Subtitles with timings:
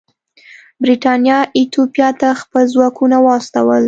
[0.83, 3.79] برېټانیا ایتوپیا ته خپل ځواکونه واستول.